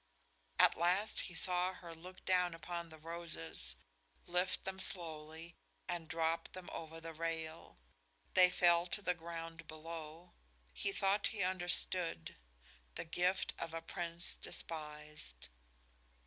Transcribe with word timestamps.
At 0.57 0.79
last 0.79 1.19
he 1.27 1.35
saw 1.35 1.73
her 1.73 1.93
look 1.93 2.25
down 2.25 2.55
upon 2.55 2.89
the 2.89 2.97
roses, 2.97 3.75
lift 4.25 4.63
them 4.63 4.79
slowly 4.79 5.53
and 5.87 6.07
drop 6.07 6.53
them 6.53 6.69
over 6.73 6.99
the 6.99 7.13
rail. 7.13 7.77
They 8.33 8.49
fell 8.49 8.87
to 8.87 9.03
the 9.03 9.13
ground 9.13 9.67
below. 9.67 10.31
He 10.73 10.91
thought 10.91 11.27
he 11.27 11.43
understood; 11.43 12.35
the 12.95 13.05
gift 13.05 13.53
of 13.59 13.75
a 13.75 13.81
prince 13.83 14.35
despised. 14.37 15.49